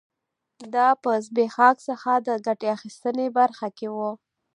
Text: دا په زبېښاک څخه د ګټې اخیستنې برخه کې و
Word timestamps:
دا 0.73 0.87
په 1.03 1.11
زبېښاک 1.25 1.75
څخه 1.87 2.11
د 2.27 2.29
ګټې 2.45 2.67
اخیستنې 2.77 3.27
برخه 3.37 3.67
کې 3.77 3.87
و 3.95 3.97